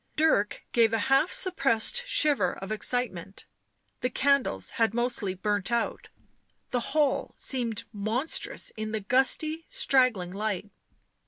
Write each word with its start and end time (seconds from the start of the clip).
Dirk 0.15 0.63
gave 0.73 0.93
a 0.93 0.97
half 1.13 1.31
suppressed 1.31 2.07
shiver 2.07 2.53
of 2.55 2.71
excitement; 2.71 3.45
the 3.99 4.09
candles 4.09 4.71
had 4.81 4.95
mostly 4.95 5.35
burnt 5.35 5.71
out; 5.71 6.09
the 6.71 6.79
hall 6.97 7.35
seemed 7.37 7.83
monstrous 7.93 8.71
in 8.75 8.93
the 8.93 8.99
gusty, 9.01 9.63
straggling 9.69 10.33
light. 10.33 10.71